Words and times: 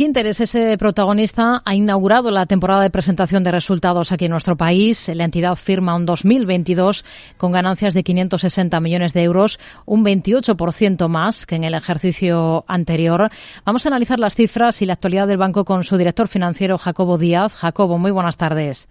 Inter 0.00 0.26
es 0.26 0.40
ese 0.40 0.78
protagonista, 0.78 1.60
ha 1.62 1.74
inaugurado 1.74 2.30
la 2.30 2.46
temporada 2.46 2.82
de 2.82 2.88
presentación 2.88 3.42
de 3.42 3.50
resultados 3.50 4.12
aquí 4.12 4.24
en 4.24 4.30
nuestro 4.30 4.56
país. 4.56 5.10
La 5.14 5.24
entidad 5.24 5.56
firma 5.56 5.94
un 5.94 6.06
2022 6.06 7.04
con 7.36 7.52
ganancias 7.52 7.92
de 7.92 8.02
560 8.02 8.80
millones 8.80 9.12
de 9.12 9.22
euros, 9.24 9.60
un 9.84 10.02
28% 10.02 11.06
más 11.08 11.44
que 11.44 11.56
en 11.56 11.64
el 11.64 11.74
ejercicio 11.74 12.64
anterior. 12.66 13.28
Vamos 13.66 13.84
a 13.84 13.90
analizar 13.90 14.18
las 14.18 14.34
cifras 14.34 14.80
y 14.80 14.86
la 14.86 14.94
actualidad 14.94 15.26
del 15.26 15.36
banco 15.36 15.66
con 15.66 15.84
su 15.84 15.98
director 15.98 16.28
financiero, 16.28 16.78
Jacobo 16.78 17.18
Díaz. 17.18 17.54
Jacobo, 17.54 17.98
muy 17.98 18.10
buenas 18.10 18.38
tardes. 18.38 18.88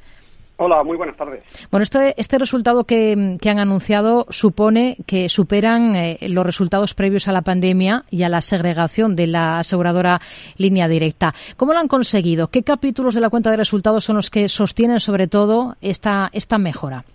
Hola, 0.61 0.83
muy 0.83 0.97
buenas 0.97 1.15
tardes. 1.15 1.41
Bueno, 1.71 1.83
este, 1.83 2.13
este 2.19 2.37
resultado 2.37 2.83
que, 2.83 3.37
han 3.49 3.59
anunciado 3.59 4.25
supone 4.29 4.97
que 5.07 5.29
superan 5.29 5.95
eh, 5.95 6.17
los 6.27 6.45
resultados 6.45 6.93
previos 6.93 7.29
a 7.29 7.31
la 7.31 7.43
pandemia 7.43 8.03
y 8.11 8.23
a 8.23 8.29
la 8.29 8.41
segregación 8.41 9.15
de 9.15 9.27
la 9.27 9.59
aseguradora 9.59 10.19
línea 10.57 10.89
directa. 10.89 11.33
¿Cómo 11.55 11.71
lo 11.71 11.79
han 11.79 11.87
conseguido? 11.87 12.49
¿Qué 12.49 12.63
capítulos 12.63 13.15
de 13.15 13.21
la 13.21 13.29
cuenta 13.29 13.51
de 13.51 13.55
resultados 13.55 14.03
son 14.03 14.17
los 14.17 14.29
que 14.29 14.49
sostienen 14.49 14.99
sobre 14.99 15.27
todo 15.27 15.77
esta, 15.79 16.29
esta 16.33 16.57
mejora? 16.57 17.05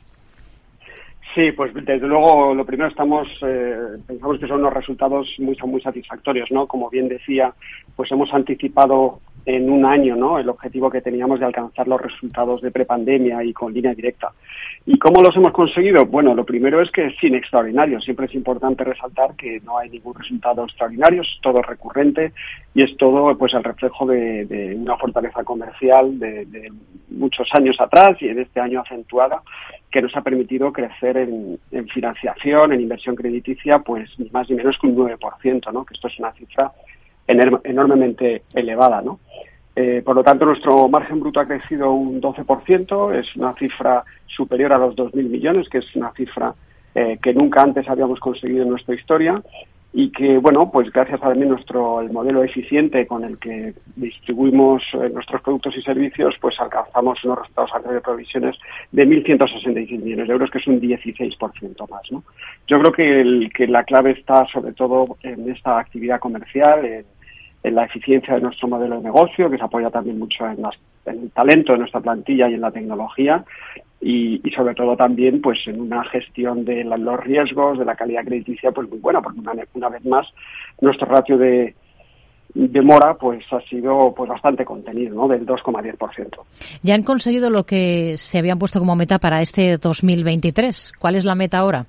Sí, 1.35 1.51
pues 1.53 1.75
desde 1.75 2.07
luego 2.07 2.55
lo 2.55 2.65
primero 2.65 2.89
estamos 2.89 3.27
eh, 3.43 3.77
pensamos 4.07 4.39
que 4.39 4.47
son 4.47 4.61
unos 4.61 4.73
resultados 4.73 5.29
muy 5.39 5.57
muy 5.67 5.81
satisfactorios, 5.81 6.51
¿no? 6.53 6.69
Como 6.69 6.89
bien 6.89 7.09
decía, 7.09 7.53
pues 7.97 8.13
hemos 8.13 8.33
anticipado 8.33 9.21
en 9.47 9.71
un 9.71 9.85
año 9.85 10.17
¿no? 10.17 10.39
el 10.39 10.49
objetivo 10.49 10.91
que 10.91 11.03
teníamos 11.03 11.39
de 11.39 11.47
alcanzar 11.47 11.87
los 11.87 12.01
resultados 12.01 12.63
de 12.63 12.71
prepandemia 12.71 13.43
y 13.45 13.53
con 13.53 13.75
línea 13.75 13.95
directa. 13.95 14.33
¿Y 14.87 14.99
cómo 14.99 15.23
los 15.23 15.37
hemos 15.37 15.53
conseguido? 15.53 16.07
Bueno, 16.07 16.35
lo 16.35 16.45
primero 16.45 16.81
es 16.81 16.91
que 16.91 17.11
sin 17.21 17.35
extraordinario. 17.35 18.01
Siempre 18.01 18.27
es 18.27 18.35
importante 18.35 18.85
resaltar 18.85 19.35
que 19.37 19.61
no 19.61 19.79
hay 19.79 19.91
ningún 19.91 20.15
resultado 20.15 20.65
extraordinario, 20.65 21.23
es 21.23 21.39
todo 21.43 21.63
recurrente 21.63 22.33
y 22.75 22.85
es 22.85 22.97
todo 22.97 23.37
pues 23.37 23.55
el 23.55 23.65
reflejo 23.65 24.07
de, 24.07 24.77
una 24.79 24.97
fortaleza 24.97 25.45
comercial 25.45 26.19
de, 26.19 26.47
de, 26.47 26.73
muchos 27.11 27.49
años 27.53 27.77
atrás 27.81 28.17
y 28.21 28.29
en 28.29 28.41
este 28.41 28.61
año 28.61 28.81
acentuada 28.81 29.43
que 29.95 30.03
nos 30.03 30.17
ha 30.17 30.23
permitido 30.23 30.73
crecer 30.73 31.17
en, 31.17 31.61
financiación, 31.91 32.73
en 32.73 32.81
inversión 32.81 33.15
crediticia, 33.15 33.79
pues 33.79 34.11
más 34.33 34.51
ni 34.51 34.57
menos 34.57 34.77
que 34.77 34.89
un 34.89 34.97
9%, 34.97 35.73
¿no? 35.73 35.85
que 35.85 35.95
esto 35.95 36.09
es 36.09 36.19
una 36.19 36.33
cifra 36.33 36.73
enormemente 37.29 38.43
elevada, 38.55 39.01
¿no? 39.01 39.21
Eh, 39.77 40.03
por 40.05 40.17
lo 40.17 40.25
tanto, 40.25 40.47
nuestro 40.47 40.89
margen 40.89 41.21
bruto 41.21 41.39
ha 41.39 41.47
crecido 41.47 41.93
un 41.93 42.21
12%, 42.21 43.15
es 43.15 43.37
una 43.37 43.55
cifra 43.55 44.03
superior 44.27 44.73
a 44.73 44.79
los 44.79 44.97
2.000 44.97 45.29
millones, 45.29 45.69
que 45.69 45.79
es 45.79 45.95
una 45.95 46.11
cifra 46.11 46.53
eh, 46.93 47.19
que 47.23 47.33
nunca 47.33 47.63
antes 47.63 47.89
habíamos 47.89 48.19
conseguido 48.19 48.65
en 48.65 48.71
nuestra 48.71 48.97
historia 48.97 49.41
y 49.97 50.11
que, 50.11 50.39
bueno, 50.39 50.73
pues 50.73 50.91
gracias 50.91 51.23
a 51.23 51.29
también 51.29 51.51
nuestro 51.51 52.01
el 52.01 52.11
modelo 52.11 52.43
eficiente 52.43 53.07
con 53.07 53.23
el 53.23 53.39
que 53.39 53.75
distribuimos 53.95 54.83
eh, 54.93 55.09
nuestros 55.09 55.41
productos 55.41 55.77
y 55.77 55.83
servicios, 55.83 56.35
pues 56.41 56.59
alcanzamos 56.59 57.25
unos 57.25 57.39
resultados 57.39 57.71
a 57.75 57.93
de 57.93 58.01
provisiones 58.01 58.57
de 58.91 59.07
1.166 59.07 60.03
millones 60.03 60.27
de 60.27 60.33
euros, 60.33 60.51
que 60.51 60.59
es 60.59 60.67
un 60.67 60.81
16% 60.81 61.89
más, 61.89 62.11
¿no? 62.11 62.25
Yo 62.67 62.81
creo 62.81 62.91
que, 62.91 63.21
el, 63.21 63.53
que 63.53 63.69
la 63.69 63.85
clave 63.85 64.11
está 64.11 64.45
sobre 64.47 64.73
todo 64.73 65.17
en 65.23 65.49
esta 65.49 65.79
actividad 65.79 66.19
comercial, 66.19 66.85
en, 66.85 67.05
en 67.65 67.75
la 67.75 67.85
eficiencia 67.85 68.35
de 68.35 68.43
nuestro 68.43 68.69
modelo 68.69 68.97
de 68.97 69.05
negocio, 69.05 69.49
que 69.49 69.57
se 69.59 69.65
apoya 69.65 69.91
también 69.91 70.19
mucho 70.19 70.45
en, 70.47 70.59
el 71.07 71.31
talento 71.31 71.73
de 71.73 71.79
nuestra 71.79 72.01
plantilla 72.01 72.49
y 72.49 72.55
en 72.55 72.61
la 72.61 72.71
tecnología, 72.71 73.45
y, 74.07 74.39
sobre 74.55 74.75
todo 74.75 74.95
también 74.97 75.41
pues 75.41 75.67
en 75.67 75.81
una 75.81 76.05
gestión 76.05 76.63
de 76.67 76.85
los 76.85 77.21
riesgos, 77.21 77.79
de 77.79 77.87
la 77.87 77.97
calidad 77.97 78.25
crediticia, 78.25 78.71
pues 78.71 78.89
muy 78.91 78.99
buena, 78.99 79.23
porque 79.23 79.41
una, 79.41 79.89
vez 79.89 80.05
más 80.05 80.27
nuestro 80.83 81.07
ratio 81.07 81.39
de, 81.39 81.75
de 82.53 82.83
mora 82.83 83.15
pues 83.15 83.47
ha 83.51 83.63
sido 83.63 84.13
pues 84.15 84.29
bastante 84.29 84.63
contenido, 84.67 85.15
¿no? 85.15 85.27
Del 85.27 85.47
2,10%. 85.47 86.29
Ya 86.83 86.95
han 86.95 87.03
conseguido 87.03 87.49
lo 87.49 87.65
que 87.65 88.17
se 88.19 88.39
habían 88.39 88.59
puesto 88.59 88.79
como 88.79 88.95
meta 88.95 89.19
para 89.19 89.41
este 89.41 89.79
2023. 89.79 90.93
¿Cuál 90.99 91.15
es 91.15 91.25
la 91.25 91.35
meta 91.35 91.59
ahora? 91.59 91.87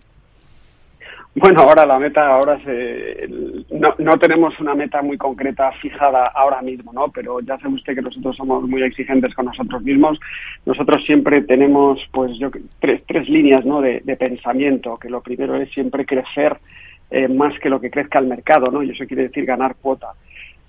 Bueno, 1.38 1.64
ahora 1.64 1.86
la 1.86 2.00
meta, 2.00 2.26
ahora 2.34 2.58
se, 2.64 3.28
no, 3.70 3.94
no, 3.98 4.12
tenemos 4.14 4.58
una 4.62 4.74
meta 4.74 5.02
muy 5.02 5.18
concreta 5.18 5.70
fijada 5.82 6.28
ahora 6.28 6.62
mismo, 6.62 6.94
¿no? 6.94 7.10
Pero 7.10 7.42
ya 7.42 7.60
sabe 7.60 7.74
usted 7.74 7.94
que 7.94 8.02
nosotros 8.02 8.38
somos 8.38 8.64
muy 8.64 8.82
exigentes 8.84 9.36
con 9.36 9.48
nosotros 9.48 9.84
mismos. 9.84 10.18
Nosotros 10.66 11.04
siempre 11.04 11.42
tenemos, 11.42 12.00
pues, 12.14 12.38
yo 12.40 12.50
tres, 12.80 13.04
tres 13.06 13.28
líneas, 13.28 13.66
¿no? 13.66 13.82
De, 13.82 14.00
pensamiento. 14.18 14.98
Que 14.98 15.10
lo 15.10 15.20
primero 15.20 15.58
es 15.58 15.70
siempre 15.72 16.06
crecer 16.06 16.58
eh, 17.12 17.28
más 17.28 17.60
que 17.60 17.70
lo 17.70 17.82
que 17.82 17.92
crezca 17.92 18.20
el 18.20 18.28
mercado, 18.28 18.72
¿no? 18.72 18.82
Y 18.82 18.92
eso 18.92 19.06
quiere 19.06 19.24
decir 19.24 19.46
ganar 19.46 19.76
cuota. 19.76 20.14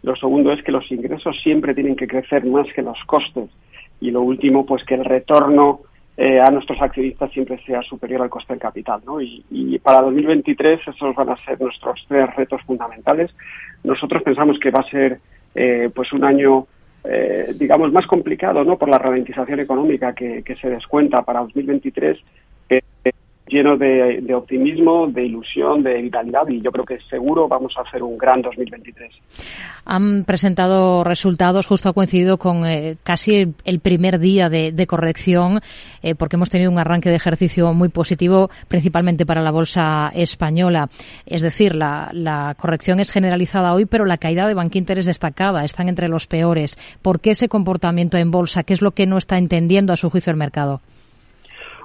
Lo 0.03 0.17
segundo 0.17 0.51
es 0.51 0.65
que 0.65 0.73
los 0.73 0.91
ingresos 0.91 1.41
siempre 1.41 1.75
tienen 1.75 1.95
que 1.95 2.09
crecer 2.09 2.45
más 2.45 2.67
que 2.73 2.83
los 2.83 2.99
costes. 3.05 3.51
Y 4.01 4.11
lo 4.11 4.23
último, 4.23 4.67
pues, 4.67 4.83
que 4.83 4.95
el 4.97 5.05
retorno 5.05 5.83
eh, 6.17 6.41
a 6.41 6.51
nuestros 6.51 6.81
accionistas 6.81 7.31
siempre 7.31 7.63
sea 7.65 7.83
superior 7.83 8.23
al 8.23 8.31
coste 8.31 8.55
del 8.55 8.61
capital. 8.61 9.03
¿no? 9.05 9.21
Y, 9.21 9.45
y, 9.51 9.79
para 9.79 10.01
2023 10.03 10.81
esos 10.89 11.15
van 11.15 11.31
a 11.31 11.45
ser 11.45 11.61
nuestros 11.61 12.05
tres 12.09 12.35
retos 12.35 12.63
fundamentales. 12.63 13.35
Nosotros 13.85 14.23
pensamos 14.23 14.59
que 14.59 14.71
va 14.71 14.81
a 14.81 14.91
ser 14.91 15.21
eh, 15.55 15.91
pues 15.95 16.13
un 16.13 16.25
año 16.25 16.67
eh, 17.05 17.55
digamos 17.55 17.93
más 17.93 18.07
complicado 18.07 18.65
¿no? 18.65 18.77
por 18.79 18.89
la 18.89 18.99
ralentización 18.99 19.61
económica 19.61 20.15
que, 20.15 20.43
que 20.43 20.57
se 20.57 20.69
descuenta 20.69 21.23
para 21.23 21.41
2023 21.41 22.19
lleno 23.49 23.77
de, 23.77 24.35
optimismo, 24.35 25.07
de 25.07 25.25
ilusión, 25.25 25.83
de 25.83 26.03
vitalidad 26.03 26.49
y 26.49 26.61
yo 26.61 26.73
creo 26.73 26.85
que 26.85 26.99
seguro 27.09 27.47
vamos 27.47 27.75
a 27.77 27.83
hacer 27.83 28.03
un 28.03 28.19
gran 28.19 28.43
2023. 28.43 29.13
Han 29.85 30.25
presentado 30.25 31.05
resultados, 31.05 31.67
justo 31.67 31.89
ha 31.89 31.93
coincidido 31.93 32.39
con 32.39 32.67
eh, 32.67 32.97
casi 33.05 33.55
el 33.65 33.81
primer 33.81 34.19
día 34.19 34.49
de, 34.49 34.87
corrección, 34.87 35.61
eh, 36.03 36.15
porque 36.15 36.37
hemos 36.37 36.51
tenido 36.51 36.71
un 36.71 36.79
arranque 36.79 37.09
de 37.09 37.17
ejercicio 37.17 37.73
muy 37.73 37.89
positivo, 37.89 38.51
principalmente 38.69 39.27
para 39.27 39.43
la 39.43 39.51
bolsa 39.51 40.11
española. 40.15 40.89
Es 41.25 41.43
decir, 41.43 41.75
la, 41.75 42.11
la 42.13 42.55
corrección 42.59 42.99
es 43.01 43.13
generalizada 43.13 43.73
hoy, 43.73 43.87
pero 43.87 44.05
la 44.07 44.19
caída 44.19 44.47
de 44.49 44.55
Bankinter 44.55 44.99
es 44.99 45.07
destacada, 45.07 45.65
están 45.65 45.89
entre 45.89 46.09
los 46.09 46.27
peores. 46.27 46.79
¿Por 47.03 47.21
qué 47.21 47.31
ese 47.31 47.49
comportamiento 47.49 48.17
en 48.19 48.31
bolsa? 48.31 48.65
¿Qué 48.65 48.75
es 48.75 48.83
lo 48.83 48.91
que 48.91 49.07
no 49.07 49.19
está 49.19 49.39
entendiendo 49.39 49.93
a 49.93 49.97
su 49.97 50.11
juicio 50.11 50.31
el 50.31 50.37
mercado? 50.37 50.81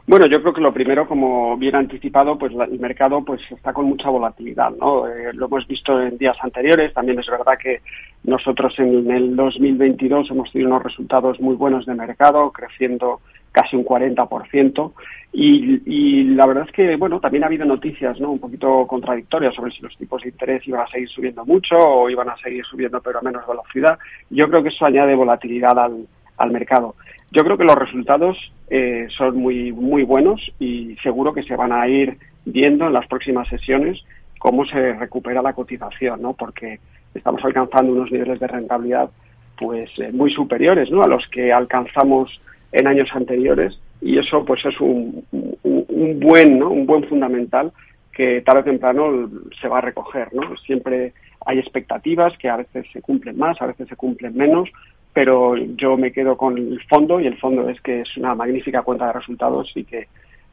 Bueno, 0.08 0.26
yo 0.26 0.42
creo 0.42 0.54
que 0.54 0.62
lo 0.62 0.74
primero, 0.74 1.08
como 1.08 1.56
bien 1.58 1.76
anticipado, 1.76 2.38
pues 2.38 2.52
el 2.54 2.80
mercado 2.80 3.24
pues 3.24 3.40
está 3.52 3.72
con 3.72 3.86
mucha 3.86 4.10
volatilidad, 4.10 4.72
¿no? 4.72 5.08
Eh, 5.08 5.32
lo 5.34 5.46
hemos 5.46 5.68
visto 5.68 6.02
en 6.02 6.18
días 6.18 6.38
anteriores. 6.42 6.94
También 6.94 7.20
es 7.20 7.28
verdad 7.28 7.58
que 7.62 7.82
nosotros 8.24 8.74
en 8.80 9.12
el 9.12 9.36
2022 9.36 10.32
hemos 10.32 10.52
tenido 10.52 10.72
unos 10.72 10.84
resultados 10.84 11.40
muy 11.40 11.56
buenos 11.56 11.86
de 11.86 11.94
mercado, 11.94 12.52
creciendo 12.52 13.22
casi 13.52 13.76
un 13.76 13.86
40%. 13.86 14.92
Y, 15.34 15.82
y 15.86 16.24
la 16.34 16.48
verdad 16.48 16.66
es 16.68 16.72
que, 16.74 16.96
bueno, 16.96 17.20
también 17.20 17.44
ha 17.44 17.48
habido 17.48 17.66
noticias, 17.66 18.20
¿no? 18.20 18.32
Un 18.32 18.40
poquito 18.40 18.88
contradictorias 18.88 19.54
sobre 19.54 19.72
si 19.72 19.82
los 19.82 19.96
tipos 19.98 20.24
de 20.24 20.30
interés 20.30 20.68
iban 20.68 20.82
a 20.82 20.88
seguir 20.88 21.10
subiendo 21.10 21.46
mucho 21.46 21.78
o 21.78 22.10
iban 22.10 22.30
a 22.30 22.38
seguir 22.38 22.66
subiendo 22.66 23.02
pero 23.02 23.20
a 23.20 23.22
menos 23.22 23.46
velocidad. 23.48 24.00
Yo 24.32 24.50
creo 24.50 24.64
que 24.64 24.70
eso 24.70 24.86
añade 24.86 25.14
volatilidad 25.14 25.78
al, 25.78 26.08
al 26.38 26.52
mercado. 26.52 26.96
Yo 27.32 27.44
creo 27.44 27.58
que 27.58 27.64
los 27.64 27.76
resultados 27.76 28.38
eh, 28.70 29.08
son 29.18 29.38
muy, 29.38 29.72
muy 29.72 30.04
buenos 30.04 30.52
y 30.60 30.96
seguro 31.02 31.34
que 31.34 31.44
se 31.44 31.56
van 31.56 31.72
a 31.72 31.88
ir 31.88 32.18
viendo 32.46 32.88
en 32.88 32.94
las 32.94 33.08
próximas 33.08 33.48
sesiones 33.48 34.04
cómo 34.40 34.66
se 34.66 34.94
recupera 34.94 35.42
la 35.42 35.54
cotización, 35.54 36.22
¿no? 36.22 36.34
Porque 36.34 36.80
estamos 37.14 37.44
alcanzando 37.46 37.94
unos 37.94 38.12
niveles 38.12 38.40
de 38.40 38.48
rentabilidad 38.48 39.10
pues 39.58 39.92
eh, 40.00 40.12
muy 40.12 40.32
superiores, 40.32 40.90
¿no? 40.90 41.04
A 41.04 41.08
los 41.08 41.28
que 41.28 41.54
alcanzamos 41.54 42.42
en 42.72 42.88
años 42.88 43.10
anteriores 43.14 43.80
y 44.02 44.18
eso 44.18 44.44
pues 44.44 44.66
es 44.66 44.80
un, 44.82 45.24
un, 45.32 46.20
buen, 46.20 46.58
¿no? 46.58 46.70
Un 46.70 46.86
buen 46.86 47.04
fundamental 47.04 47.72
que 48.12 48.42
tarde 48.42 48.62
o 48.62 48.64
temprano 48.64 49.30
se 49.62 49.68
va 49.68 49.78
a 49.78 49.82
recoger, 49.82 50.34
¿no? 50.34 50.58
Siempre 50.58 51.14
hay 51.46 51.60
expectativas 51.60 52.38
que 52.38 52.50
a 52.50 52.58
veces 52.58 52.88
se 52.92 53.02
cumplen 53.02 53.38
más, 53.38 53.62
a 53.62 53.68
veces 53.68 53.88
se 53.88 53.96
cumplen 53.96 54.36
menos, 54.36 54.70
pero 55.14 55.56
yo 55.58 55.98
me 55.98 56.12
quedo 56.12 56.38
con 56.38 56.58
el 56.58 56.82
fondo 56.88 57.20
y 57.20 57.28
el 57.28 57.38
fondo 57.38 57.70
es 57.70 57.82
que 57.82 58.02
es 58.02 58.18
una 58.18 58.36
magnífica 58.36 58.82
cuenta 58.82 59.08
de 59.08 59.14
resultados 59.14 59.72
y 59.76 59.84
que 59.84 60.08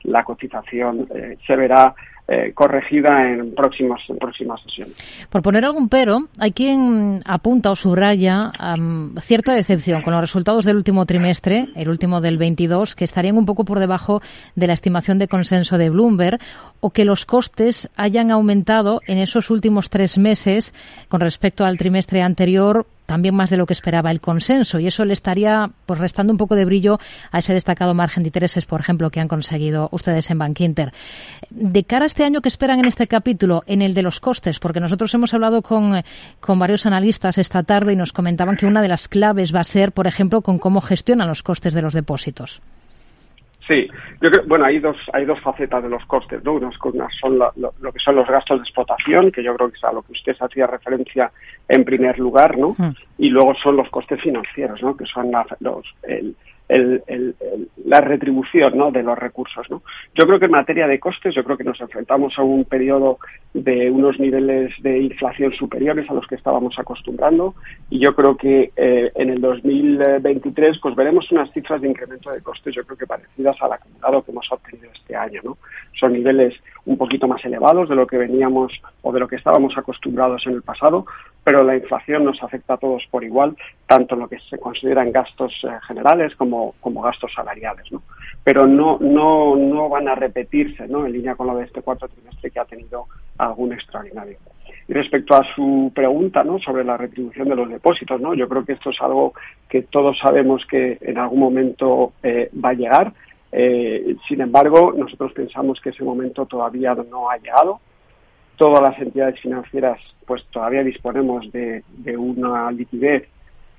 la 0.05 0.25
cotización 0.25 1.09
eh, 1.15 1.37
se 1.47 1.57
verá 1.57 1.95
eh, 2.31 2.53
corregida 2.55 3.27
en 3.27 3.55
próximas, 3.55 4.03
en 4.09 4.19
próximas 4.19 4.61
sesiones. 4.61 4.95
Por 5.31 5.41
poner 5.41 5.65
algún 5.65 5.89
pero, 5.89 6.25
hay 6.39 6.53
quien 6.53 7.23
apunta 7.25 7.71
o 7.71 7.75
subraya 7.75 8.53
cierta 9.19 9.55
decepción 9.55 10.03
con 10.03 10.13
los 10.13 10.21
resultados 10.21 10.67
del 10.67 10.77
último 10.77 11.07
trimestre, 11.07 11.69
el 11.75 11.89
último 11.89 12.21
del 12.21 12.37
22, 12.37 12.95
que 12.95 13.05
estarían 13.05 13.39
un 13.39 13.47
poco 13.47 13.65
por 13.65 13.79
debajo 13.79 14.21
de 14.57 14.67
la 14.67 14.75
estimación 14.75 15.19
de 15.19 15.27
consenso 15.27 15.79
de 15.79 15.89
Bloomberg 15.89 16.39
o 16.81 16.91
que 16.91 17.07
los 17.07 17.25
costes 17.25 17.89
hayan 17.97 18.31
aumentado 18.31 19.01
en 19.07 19.17
esos 19.17 19.51
últimos 19.51 19.89
tres 19.89 20.19
meses 20.19 20.75
con 21.09 21.21
respecto 21.21 21.65
al 21.65 21.79
trimestre 21.79 22.21
anterior 22.21 22.87
también 23.09 23.35
más 23.35 23.49
de 23.49 23.57
lo 23.57 23.65
que 23.65 23.73
esperaba 23.73 24.11
el 24.11 24.21
consenso 24.21 24.79
y 24.79 24.87
eso 24.87 25.03
le 25.07 25.15
estaría 25.15 25.71
pues 25.87 25.99
restando 25.99 26.31
un 26.31 26.37
poco 26.37 26.55
de 26.55 26.67
brillo 26.67 26.99
a 27.33 27.39
ese 27.39 27.55
destacado 27.55 27.95
margen 27.95 28.23
de 28.23 28.29
intereses, 28.29 28.67
por 28.67 28.81
ejemplo, 28.81 29.09
que 29.09 29.19
han 29.19 29.29
conseguido 29.29 29.89
ustedes 29.93 30.31
en 30.31 30.37
Bankinter. 30.37 30.93
De 31.49 31.85
cara 31.85 32.05
a 32.05 32.07
este 32.07 32.25
año, 32.25 32.43
¿qué 32.43 32.49
esperan 32.49 32.81
en 32.81 32.85
este 32.85 33.07
capítulo? 33.07 33.65
En 33.67 33.81
el 33.81 33.95
de 33.95 34.03
los 34.03 34.21
costes, 34.21 34.59
porque 34.59 34.79
nosotros 34.79 35.15
hemos 35.15 35.33
hablado 35.33 35.63
con, 35.63 36.03
con 36.39 36.59
varios 36.59 36.85
analistas 36.85 37.39
esta 37.39 37.63
tarde 37.63 37.95
y 37.95 37.97
nos 37.97 38.13
comentaban 38.13 38.59
que 38.59 38.67
una 38.67 38.83
de 38.83 38.89
las 38.89 39.09
claves 39.09 39.55
va 39.55 39.61
a 39.61 39.65
ser, 39.65 39.93
por 39.93 40.07
ejemplo, 40.07 40.43
con 40.43 40.59
cómo 40.59 40.83
gestionan 40.83 41.29
los 41.29 41.43
costes 41.43 41.73
de 41.73 41.81
los 41.81 41.95
depósitos. 41.95 42.61
Sí, 43.69 43.87
yo 44.23 44.31
creo, 44.31 44.45
bueno, 44.47 44.65
hay 44.65 44.79
dos, 44.79 44.97
hay 45.13 45.27
dos 45.27 45.39
facetas 45.41 45.83
de 45.83 45.91
los 45.91 46.03
costes, 46.07 46.43
¿no? 46.43 46.55
Unas, 46.55 46.75
son 47.21 47.39
lo, 47.39 47.93
que 47.93 47.99
son 47.99 48.17
los 48.17 48.27
gastos 48.27 48.59
de 48.59 48.63
explotación, 48.63 49.31
que 49.31 49.43
yo 49.43 49.55
creo 49.55 49.69
que 49.69 49.77
es 49.77 49.85
a 49.85 49.93
lo 49.93 50.01
que 50.01 50.13
usted 50.13 50.35
hacía 50.41 50.67
referencia 50.67 51.31
en 51.69 51.85
primer 51.85 52.19
lugar, 52.19 52.57
¿no? 52.57 52.75
Hmm. 52.79 52.95
Y 53.19 53.29
luego 53.29 53.55
son 53.57 53.77
los 53.77 53.91
costes 53.91 54.23
financieros, 54.23 54.83
¿no? 54.83 54.97
Que 54.97 55.05
son 55.05 55.31
los, 55.61 55.85
el, 56.05 56.35
el, 56.69 57.35
la 57.85 58.01
retribución 58.01 58.77
¿no? 58.77 58.91
de 58.91 59.03
los 59.03 59.19
recursos. 59.19 59.69
¿no? 59.71 59.83
Yo 60.15 60.27
creo 60.27 60.39
que 60.39 60.47
en 60.47 60.53
materia 60.53 60.87
de 60.87 61.01
costes, 61.01 61.35
yo 61.35 61.45
creo 61.45 61.57
que 61.57 61.65
nos 61.65 61.81
enfrentamos 61.81 62.39
a 62.39 62.43
un 62.43 62.65
periodo 62.65 63.19
de 63.55 63.91
unos 63.91 64.19
niveles 64.21 64.75
de 64.83 64.99
inflación 64.99 65.53
superiores 65.53 66.09
a 66.11 66.15
los 66.15 66.27
que 66.27 66.35
estábamos 66.35 66.79
acostumbrando 66.79 67.55
y 67.91 67.99
yo 67.99 68.15
creo 68.15 68.37
que 68.37 68.73
eh, 68.77 69.11
en 69.15 69.31
el 69.31 69.41
2023 69.41 70.79
pues 70.79 70.95
veremos 70.95 71.31
unas 71.33 71.51
cifras 71.53 71.81
de 71.81 71.89
incremento 71.89 72.31
de 72.31 72.43
costes 72.43 72.75
yo 72.75 72.85
creo 72.85 72.99
que 72.99 73.07
parecidas 73.07 73.57
al 73.61 73.73
acumulado 73.73 74.23
que 74.23 74.31
hemos 74.31 74.51
obtenido 74.53 74.91
este 74.93 75.17
año. 75.17 75.41
¿no? 75.43 75.59
Son 75.99 76.13
niveles 76.13 76.55
un 76.85 76.97
poquito 76.97 77.27
más 77.27 77.45
elevados 77.45 77.89
de 77.89 77.95
lo 77.95 78.07
que 78.07 78.19
veníamos 78.19 78.73
o 79.03 79.13
de 79.13 79.21
lo 79.21 79.29
que 79.29 79.37
estábamos 79.37 79.77
acostumbrados 79.77 80.47
en 80.47 80.55
el 80.55 80.63
pasado, 80.63 81.07
pero 81.49 81.65
la 81.65 81.77
inflación 81.77 82.25
nos 82.25 82.43
afecta 82.43 82.75
a 82.75 82.77
todos 82.77 83.07
por 83.11 83.25
igual, 83.25 83.57
tanto 83.87 84.15
en 84.15 84.21
lo 84.21 84.29
que 84.29 84.39
se 84.51 84.59
consideran 84.59 85.11
gastos 85.11 85.55
eh, 85.65 85.69
generales 85.87 86.37
como, 86.37 86.75
como 86.79 87.01
gastos 87.01 87.33
salariales. 87.33 87.91
¿no? 87.91 88.03
Pero 88.45 88.67
no, 88.67 88.99
no, 89.01 89.57
no 89.57 89.89
van 89.89 90.09
a 90.09 90.15
repetirse 90.15 90.87
¿no? 90.87 91.07
en 91.07 91.13
línea 91.13 91.37
con 91.37 91.47
lo 91.47 91.57
de 91.57 91.65
este 91.65 91.81
cuarto 91.81 92.07
trimestre 92.07 92.51
que 92.51 92.61
ha 92.61 92.67
tenido 92.67 93.07
algún 93.39 93.73
extraordinario. 93.73 94.37
Y 94.89 94.93
respecto 94.93 95.35
a 95.35 95.55
su 95.55 95.91
pregunta 95.95 96.45
¿no? 96.45 96.59
sobre 96.59 96.85
la 96.85 96.99
retribución 96.99 97.49
de 97.49 97.57
los 97.57 97.71
depósitos, 97.71 98.21
¿no? 98.21 98.35
yo 98.35 98.47
creo 98.47 98.67
que 98.67 98.75
esto 98.75 98.91
es 98.91 99.01
algo 99.01 99.33
que 99.71 99.81
todos 99.85 100.19
sabemos 100.19 100.67
que 100.67 100.99
en 101.01 101.17
algún 101.17 101.41
momento 101.41 102.13
eh, 102.23 102.51
va 102.63 102.69
a 102.69 102.75
llegar. 102.75 103.15
Eh, 103.53 104.17
sin 104.29 104.43
embargo, 104.43 104.93
nosotros 104.95 105.33
pensamos 105.33 105.81
que 105.81 105.89
ese 105.89 106.05
momento 106.05 106.45
todavía 106.45 106.95
no 106.95 107.31
ha 107.31 107.39
llegado. 107.39 107.81
Todas 108.59 108.83
las 108.83 108.99
entidades 108.99 109.41
financieras, 109.41 110.01
pues 110.27 110.45
todavía 110.51 110.83
disponemos 110.83 111.51
de, 111.53 111.83
una 112.17 112.71
liquidez, 112.73 113.29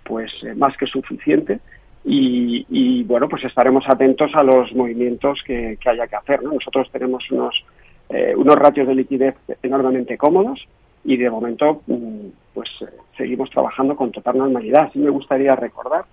pues 0.03 0.31
eh, 0.43 0.55
más 0.55 0.75
que 0.77 0.87
suficiente. 0.87 1.59
Y, 2.05 3.03
bueno, 3.03 3.27
pues 3.29 3.43
estaremos 3.43 3.83
atentos 3.87 4.31
a 4.33 4.41
los 4.41 4.73
movimientos 4.73 5.43
que, 5.45 5.77
haya 5.85 6.07
que 6.07 6.15
hacer. 6.15 6.41
Nosotros 6.41 6.89
tenemos 6.91 7.29
unos, 7.29 7.63
eh, 8.09 8.33
unos 8.35 8.55
ratios 8.55 8.87
de 8.87 8.95
liquidez 8.95 9.35
enormemente 9.61 10.17
cómodos 10.17 10.65
y 11.03 11.17
de 11.17 11.29
momento, 11.29 11.81
mm, 11.85 12.27
pues 12.53 12.69
seguimos 13.17 13.49
trabajando 13.51 13.95
con 13.95 14.11
total 14.11 14.37
normalidad. 14.37 14.89
Sí 14.93 14.99
me 14.99 15.09
gustaría 15.09 15.55
recordar 15.55 16.05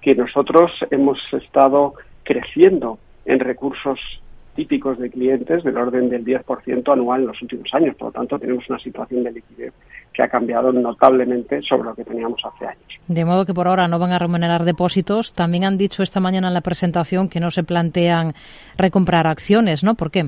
que 0.00 0.14
nosotros 0.14 0.70
hemos 0.90 1.18
estado 1.32 1.94
creciendo 2.22 2.98
en 3.24 3.40
recursos 3.40 3.98
típicos 4.54 4.98
de 4.98 5.10
clientes 5.10 5.62
del 5.64 5.76
orden 5.76 6.08
del 6.08 6.24
10% 6.24 6.92
anual 6.92 7.22
en 7.22 7.26
los 7.28 7.42
últimos 7.42 7.72
años. 7.74 7.96
Por 7.96 8.08
lo 8.08 8.12
tanto, 8.12 8.38
tenemos 8.38 8.68
una 8.68 8.78
situación 8.78 9.24
de 9.24 9.32
liquidez 9.32 9.72
que 10.12 10.22
ha 10.22 10.28
cambiado 10.28 10.72
notablemente 10.72 11.60
sobre 11.62 11.88
lo 11.88 11.94
que 11.94 12.04
teníamos 12.04 12.40
hace 12.44 12.66
años. 12.66 13.00
De 13.08 13.24
modo 13.24 13.44
que 13.44 13.52
por 13.52 13.66
ahora 13.66 13.88
no 13.88 13.98
van 13.98 14.12
a 14.12 14.18
remunerar 14.18 14.64
depósitos. 14.64 15.32
También 15.32 15.64
han 15.64 15.76
dicho 15.76 16.02
esta 16.02 16.20
mañana 16.20 16.48
en 16.48 16.54
la 16.54 16.60
presentación 16.60 17.28
que 17.28 17.40
no 17.40 17.50
se 17.50 17.64
plantean 17.64 18.32
recomprar 18.78 19.26
acciones, 19.26 19.82
¿no? 19.82 19.94
¿Por 19.94 20.10
qué? 20.10 20.26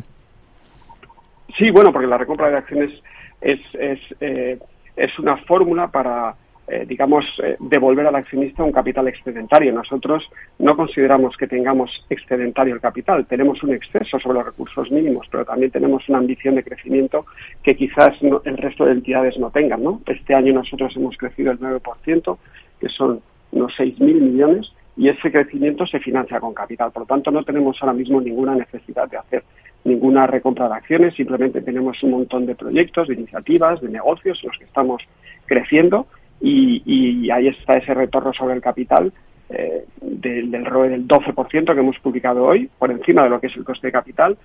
Sí, 1.57 1.71
bueno, 1.71 1.93
porque 1.93 2.09
la 2.09 2.19
recompra 2.19 2.51
de 2.51 2.57
acciones 2.57 3.03
es, 3.41 3.61
es, 3.75 4.01
eh, 4.21 4.59
es 4.97 5.19
una 5.19 5.37
fórmula 5.37 5.89
para 5.89 6.35
eh, 6.69 6.85
digamos, 6.87 7.25
eh, 7.45 7.57
devolver 7.61 8.07
al 8.07 8.17
accionista 8.17 8.65
un 8.65 8.73
capital 8.73 9.07
excedentario. 9.07 9.73
Nosotros 9.73 10.29
no 10.59 10.77
consideramos 10.77 11.37
que 11.37 11.47
tengamos 11.47 12.05
excedentario 12.11 12.75
el 12.75 12.81
capital, 12.81 13.25
tenemos 13.27 13.63
un 13.63 13.73
exceso 13.73 14.19
sobre 14.19 14.39
los 14.39 14.47
recursos 14.47 14.91
mínimos, 14.91 15.29
pero 15.31 15.45
también 15.45 15.71
tenemos 15.71 16.09
una 16.09 16.19
ambición 16.19 16.57
de 16.57 16.65
crecimiento 16.65 17.27
que 17.63 17.77
quizás 17.77 18.17
el 18.21 18.57
resto 18.57 18.85
de 18.85 18.93
entidades 18.93 19.39
no 19.39 19.51
tengan. 19.51 19.83
¿no? 19.83 20.01
Este 20.07 20.35
año 20.35 20.53
nosotros 20.55 20.97
hemos 20.97 21.17
crecido 21.17 21.53
el 21.53 21.61
9%, 21.61 22.39
que 22.81 22.89
son 22.89 23.21
unos 23.53 23.73
6.000 23.79 23.99
millones, 24.21 24.73
y 24.97 25.09
ese 25.09 25.31
crecimiento 25.31 25.87
se 25.87 26.01
financia 26.01 26.41
con 26.41 26.55
capital. 26.55 26.91
Por 26.91 27.03
lo 27.03 27.07
tanto, 27.07 27.31
no 27.31 27.45
tenemos 27.45 27.77
ahora 27.81 27.93
mismo 27.93 28.21
ninguna 28.21 28.55
necesidad 28.55 29.09
de 29.09 29.19
hacer 29.19 29.45
ninguna 29.85 30.27
recompra 30.27 30.69
de 30.69 30.75
acciones, 30.75 31.15
simplemente 31.15 31.63
tenemos 31.63 32.03
un 32.03 32.11
montón 32.11 32.45
de 32.45 32.57
proyectos, 32.57 33.07
de 33.07 33.15
iniciativas, 33.15 33.81
de 33.81 33.89
negocios 33.89 34.41
en 34.43 34.49
los 34.49 34.59
que 34.59 34.65
estamos 34.65 35.01
creciendo 35.47 36.09
y, 36.41 37.31
ahí 37.31 37.49
está 37.49 37.75
ese 37.75 37.95
retorno 37.95 38.33
sobre 38.33 38.55
el 38.55 38.61
capital 38.61 39.13
eh, 39.49 39.85
del, 40.01 40.51
del 40.51 40.65
ROE 40.65 40.89
del 40.89 41.07
12% 41.07 41.75
que 41.75 41.81
hemos 41.81 41.99
publicado 41.99 42.45
hoy, 42.45 42.71
por 42.79 42.91
encima 42.91 43.25
de 43.25 43.31
lo 43.31 43.41
que 43.41 43.49
es 43.49 43.57
el 43.57 43.65
coste 43.65 43.89
de 43.89 43.93
capital 43.93 44.37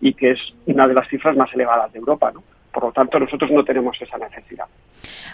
y 0.00 0.14
que 0.14 0.32
es 0.32 0.54
una 0.66 0.88
de 0.88 0.94
las 0.94 1.08
cifras 1.08 1.36
más 1.36 1.52
elevadas 1.52 1.92
de 1.92 1.98
Europa. 1.98 2.32
¿no? 2.32 2.42
Por 2.72 2.84
lo 2.84 2.92
tanto, 2.92 3.18
nosotros 3.18 3.50
no 3.50 3.64
tenemos 3.64 4.00
esa 4.00 4.16
necesidad. 4.18 4.66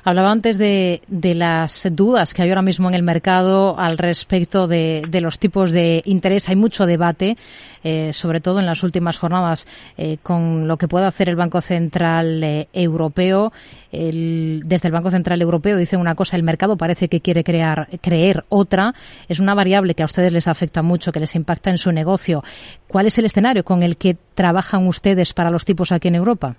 Hablaba 0.04 0.30
antes 0.30 0.56
de, 0.56 1.00
las 1.08 1.88
dudas 1.90 2.32
que 2.32 2.42
hay 2.42 2.48
ahora 2.48 2.62
mismo 2.62 2.88
en 2.88 2.94
el 2.94 3.02
mercado 3.02 3.78
al 3.78 3.98
respecto 3.98 4.66
de, 4.66 5.02
los 5.20 5.38
tipos 5.38 5.72
de 5.72 6.00
interés. 6.04 6.48
Hay 6.48 6.54
mucho 6.56 6.86
debate, 6.86 7.36
eh, 7.82 8.12
sobre 8.12 8.40
todo 8.40 8.60
en 8.60 8.66
las 8.66 8.84
últimas 8.84 9.18
jornadas, 9.18 9.66
eh, 9.98 10.18
con 10.22 10.68
lo 10.68 10.76
que 10.76 10.86
puede 10.86 11.06
hacer 11.06 11.28
el 11.28 11.36
Banco 11.36 11.60
Central 11.60 12.42
eh, 12.44 12.68
Europeo. 12.72 13.52
desde 13.90 14.88
el 14.88 14.92
Banco 14.92 15.10
Central 15.10 15.42
Europeo 15.42 15.76
dicen 15.76 15.98
una 15.98 16.14
cosa, 16.14 16.36
el 16.36 16.44
mercado 16.44 16.76
parece 16.76 17.08
que 17.08 17.20
quiere 17.20 17.42
crear, 17.42 17.88
creer 18.00 18.44
otra. 18.48 18.94
Es 19.28 19.40
una 19.40 19.54
variable 19.54 19.94
que 19.94 20.02
a 20.02 20.06
ustedes 20.06 20.32
les 20.32 20.46
afecta 20.46 20.82
mucho, 20.82 21.10
que 21.10 21.20
les 21.20 21.34
impacta 21.34 21.70
en 21.70 21.78
su 21.78 21.90
negocio. 21.90 22.44
¿Cuál 22.86 23.06
es 23.06 23.18
el 23.18 23.24
escenario 23.24 23.64
con 23.64 23.82
el 23.82 23.96
que 23.96 24.16
trabajan 24.34 24.86
ustedes 24.86 25.34
para 25.34 25.50
los 25.50 25.64
tipos 25.64 25.90
aquí 25.90 26.06
en 26.08 26.14
Europa? 26.14 26.56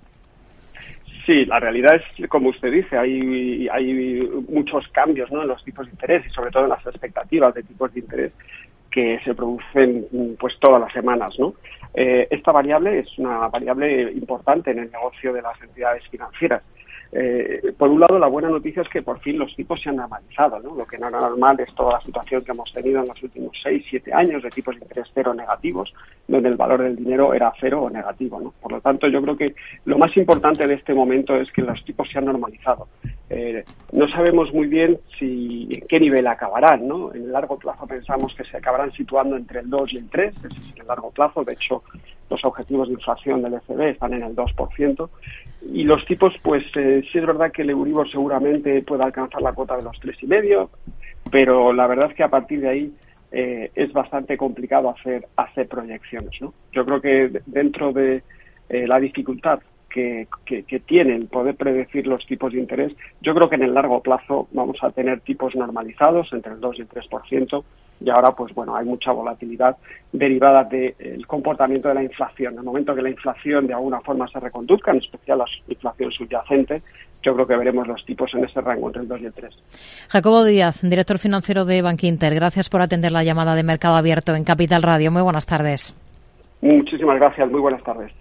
Sí, 1.28 1.44
la 1.44 1.60
realidad 1.60 1.96
es, 1.96 2.26
como 2.30 2.48
usted 2.48 2.72
dice, 2.72 2.96
hay, 2.96 3.68
hay 3.70 4.26
muchos 4.48 4.88
cambios 4.88 5.30
¿no? 5.30 5.42
en 5.42 5.48
los 5.48 5.62
tipos 5.62 5.84
de 5.84 5.92
interés 5.92 6.24
y 6.26 6.30
sobre 6.30 6.50
todo 6.50 6.62
en 6.62 6.70
las 6.70 6.86
expectativas 6.86 7.52
de 7.52 7.64
tipos 7.64 7.92
de 7.92 8.00
interés 8.00 8.32
que 8.90 9.20
se 9.22 9.34
producen 9.34 10.06
pues 10.40 10.58
todas 10.58 10.80
las 10.80 10.90
semanas. 10.90 11.38
¿no? 11.38 11.52
Eh, 11.92 12.28
esta 12.30 12.50
variable 12.50 13.00
es 13.00 13.18
una 13.18 13.46
variable 13.48 14.10
importante 14.12 14.70
en 14.70 14.78
el 14.78 14.90
negocio 14.90 15.34
de 15.34 15.42
las 15.42 15.60
entidades 15.60 16.02
financieras. 16.08 16.62
Eh, 17.10 17.72
por 17.76 17.88
un 17.88 18.00
lado, 18.00 18.18
la 18.18 18.26
buena 18.26 18.50
noticia 18.50 18.82
es 18.82 18.88
que 18.88 19.02
por 19.02 19.20
fin 19.20 19.38
los 19.38 19.54
tipos 19.56 19.80
se 19.80 19.88
han 19.88 19.96
normalizado. 19.96 20.60
¿no? 20.60 20.74
Lo 20.74 20.86
que 20.86 20.98
no 20.98 21.08
era 21.08 21.20
normal 21.20 21.58
es 21.60 21.74
toda 21.74 21.94
la 21.94 22.00
situación 22.02 22.44
que 22.44 22.52
hemos 22.52 22.72
tenido 22.72 23.00
en 23.00 23.08
los 23.08 23.22
últimos 23.22 23.56
seis, 23.62 23.84
siete 23.88 24.12
años 24.12 24.42
de 24.42 24.50
tipos 24.50 24.76
de 24.76 24.82
interés 24.82 25.10
cero 25.14 25.32
negativos, 25.34 25.92
donde 26.26 26.48
el 26.48 26.56
valor 26.56 26.82
del 26.82 26.96
dinero 26.96 27.32
era 27.32 27.52
cero 27.60 27.84
o 27.84 27.90
negativo. 27.90 28.40
¿no? 28.40 28.52
Por 28.60 28.72
lo 28.72 28.80
tanto, 28.80 29.08
yo 29.08 29.22
creo 29.22 29.36
que 29.36 29.54
lo 29.84 29.98
más 29.98 30.14
importante 30.16 30.66
de 30.66 30.74
este 30.74 30.94
momento 30.94 31.34
es 31.36 31.50
que 31.52 31.62
los 31.62 31.82
tipos 31.84 32.08
se 32.10 32.18
han 32.18 32.26
normalizado. 32.26 32.88
Eh, 33.30 33.64
no 33.92 34.08
sabemos 34.08 34.52
muy 34.52 34.66
bien 34.66 34.98
si 35.18 35.68
en 35.70 35.86
qué 35.88 36.00
nivel 36.00 36.26
acabarán. 36.26 36.86
¿no? 36.86 37.14
En 37.14 37.22
el 37.22 37.32
largo 37.32 37.58
plazo 37.58 37.86
pensamos 37.86 38.34
que 38.34 38.44
se 38.44 38.56
acabarán 38.58 38.92
situando 38.92 39.36
entre 39.36 39.60
el 39.60 39.70
2 39.70 39.92
y 39.94 39.96
el 39.98 40.10
3, 40.10 40.34
ese 40.36 40.46
es 40.46 40.80
el 40.80 40.86
largo 40.86 41.10
plazo. 41.10 41.42
De 41.44 41.54
hecho, 41.54 41.82
los 42.30 42.44
objetivos 42.44 42.88
de 42.88 42.94
inflación 42.94 43.42
del 43.42 43.54
ECB 43.54 43.80
están 43.88 44.14
en 44.14 44.22
el 44.22 44.36
2%. 44.36 45.08
Y 45.72 45.84
los 45.84 46.04
tipos, 46.06 46.34
pues 46.42 46.64
eh, 46.76 47.02
sí 47.10 47.18
es 47.18 47.26
verdad 47.26 47.50
que 47.52 47.62
el 47.62 47.70
Euribor 47.70 48.10
seguramente 48.10 48.82
puede 48.82 49.04
alcanzar 49.04 49.42
la 49.42 49.52
cuota 49.52 49.76
de 49.76 49.82
los 49.82 49.98
tres 50.00 50.16
y 50.22 50.26
medio, 50.26 50.70
pero 51.30 51.72
la 51.72 51.86
verdad 51.86 52.10
es 52.10 52.16
que 52.16 52.22
a 52.22 52.28
partir 52.28 52.60
de 52.60 52.68
ahí 52.68 52.92
eh, 53.30 53.70
es 53.74 53.92
bastante 53.92 54.36
complicado 54.36 54.90
hacer, 54.90 55.26
hacer 55.36 55.68
proyecciones. 55.68 56.40
¿no? 56.40 56.54
Yo 56.72 56.84
creo 56.84 57.00
que 57.00 57.40
dentro 57.46 57.92
de 57.92 58.22
eh, 58.68 58.86
la 58.86 59.00
dificultad 59.00 59.60
que, 59.90 60.28
que, 60.44 60.64
que, 60.64 60.80
tiene 60.80 61.14
el 61.14 61.26
poder 61.26 61.56
predecir 61.56 62.06
los 62.06 62.24
tipos 62.26 62.52
de 62.52 62.58
interés, 62.58 62.92
yo 63.22 63.34
creo 63.34 63.48
que 63.48 63.56
en 63.56 63.62
el 63.62 63.74
largo 63.74 64.02
plazo 64.02 64.48
vamos 64.52 64.76
a 64.82 64.90
tener 64.90 65.20
tipos 65.20 65.56
normalizados 65.56 66.32
entre 66.32 66.52
el 66.52 66.60
2 66.60 66.78
y 66.78 66.82
el 66.82 66.88
3%, 66.88 67.64
y 68.00 68.10
ahora 68.10 68.32
pues 68.32 68.54
bueno 68.54 68.76
hay 68.76 68.86
mucha 68.86 69.12
volatilidad 69.12 69.76
derivada 70.12 70.64
del 70.64 71.26
comportamiento 71.26 71.88
de 71.88 71.94
la 71.94 72.02
inflación. 72.02 72.54
En 72.54 72.60
el 72.60 72.64
momento 72.64 72.94
que 72.94 73.02
la 73.02 73.10
inflación 73.10 73.66
de 73.66 73.74
alguna 73.74 74.00
forma 74.00 74.28
se 74.28 74.40
reconduzca, 74.40 74.92
en 74.92 74.98
especial 74.98 75.38
la 75.38 75.44
inflación 75.68 76.12
subyacente, 76.12 76.82
yo 77.22 77.34
creo 77.34 77.46
que 77.46 77.56
veremos 77.56 77.86
los 77.86 78.04
tipos 78.04 78.32
en 78.34 78.44
ese 78.44 78.60
rango 78.60 78.88
entre 78.88 79.02
el 79.02 79.08
2 79.08 79.20
y 79.20 79.26
el 79.26 79.32
3. 79.32 79.62
Jacobo 80.08 80.44
Díaz, 80.44 80.82
director 80.82 81.18
financiero 81.18 81.64
de 81.64 81.82
Bankinter, 81.82 82.34
gracias 82.34 82.68
por 82.68 82.82
atender 82.82 83.12
la 83.12 83.24
llamada 83.24 83.54
de 83.54 83.62
Mercado 83.64 83.96
Abierto 83.96 84.34
en 84.34 84.44
Capital 84.44 84.82
Radio. 84.82 85.10
Muy 85.10 85.22
buenas 85.22 85.46
tardes. 85.46 85.94
Muchísimas 86.60 87.16
gracias, 87.16 87.50
muy 87.50 87.60
buenas 87.60 87.82
tardes. 87.82 88.12